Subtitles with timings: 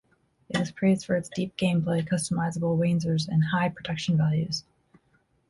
[0.49, 4.63] It was praised for its deep gameplay, customizable wanzers, and high production values.